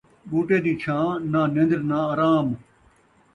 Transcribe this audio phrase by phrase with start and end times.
[0.29, 2.47] ٻوٹے دی چھاں، ناں نندر ناں آرام